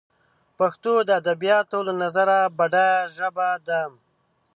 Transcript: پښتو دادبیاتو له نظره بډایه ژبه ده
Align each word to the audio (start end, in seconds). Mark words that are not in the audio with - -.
پښتو 0.59 0.93
دادبیاتو 1.09 1.77
له 1.87 1.93
نظره 2.01 2.37
بډایه 2.57 2.99
ژبه 3.15 3.49
ده 3.67 3.81